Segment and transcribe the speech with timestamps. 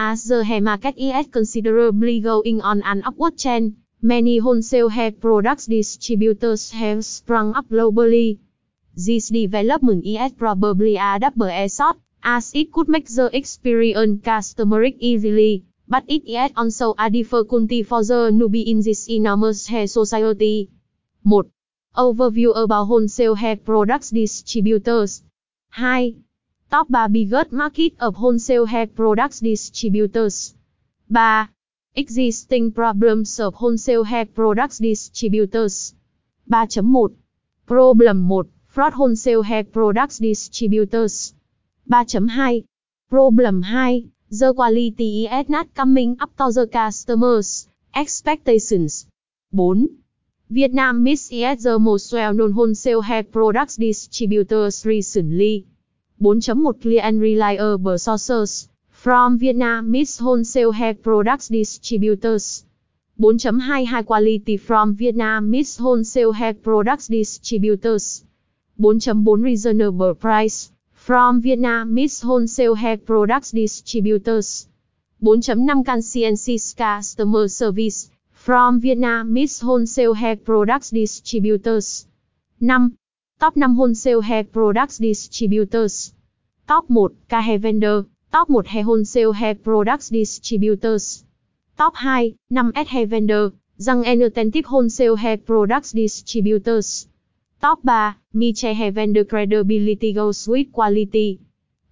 [0.00, 5.66] As the hair market is considerably going on an upward trend, many wholesale hair products
[5.66, 8.38] distributors have sprung up globally.
[8.94, 15.64] This development is probably a double-edged sword, as it could make the experience customeric easily,
[15.88, 20.70] but it is also a difficulty for the newbie in this enormous hair society.
[21.24, 21.50] 1.
[21.96, 25.24] Overview about wholesale hair products distributors.
[25.76, 26.22] 2.
[26.70, 30.54] Top 3 biggest market of wholesale hair products distributors.
[31.10, 31.48] 3.
[31.96, 35.94] Existing problems of wholesale hair products distributors.
[36.50, 37.14] 3.1
[37.64, 38.50] Problem 1.
[38.66, 41.32] Fraud wholesale hair products distributors.
[41.90, 42.66] 3.2
[43.08, 44.10] Problem 2.
[44.28, 49.06] The quality is not coming up to the customers' expectations.
[49.56, 49.74] 4.
[50.50, 55.64] Vietnam is the most well-known wholesale hair products distributors recently.
[56.20, 62.64] 4.1 Clear and reliable sources, from Vietnam Mist wholesale hair products distributors.
[63.20, 68.24] 4.2 High quality, from Vietnam Mist wholesale hair products distributors.
[68.80, 74.66] 4.4 Reasonable price, from Vietnam Mist wholesale hair products distributors.
[75.22, 82.06] 4.5 CNC customer service, from Vietnam Mist wholesale hair products distributors.
[82.60, 82.90] 5.
[83.40, 86.12] Top 5 wholesale hair products distributors.
[86.66, 91.24] Top 1 K hair vendor, top 1 hair wholesale hair products distributors.
[91.76, 97.06] Top 2 5 S hair vendor, Răng authentic wholesale hair products distributors.
[97.60, 101.38] Top 3 Miche hair vendor credibility goes with quality.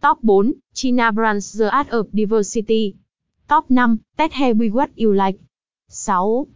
[0.03, 2.97] Top 4 China brands the art of diversity.
[3.49, 5.39] Top 5 Test hair We what you like.
[5.91, 6.49] 6.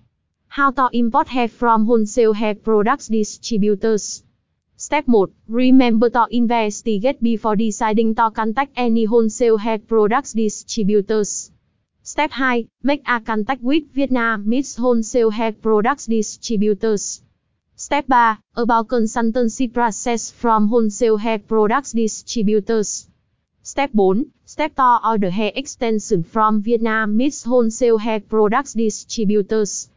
[0.49, 4.25] How to import hair from wholesale hair products distributors.
[4.81, 5.29] Step 1.
[5.49, 11.51] Remember to investigate before deciding to contact any wholesale hair products distributors.
[12.03, 12.67] Step 2.
[12.83, 17.21] Make a contact with Vietnam wholesale hair products distributors.
[17.77, 18.39] Step 3.
[18.57, 23.07] About consultancy process from wholesale hair products distributors.
[23.63, 24.25] Step 4.
[24.47, 29.91] Step to order hair extension from Vietnam wholesale hair products distributors.